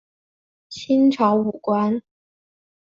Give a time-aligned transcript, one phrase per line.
[0.67, 2.01] 清朝武官。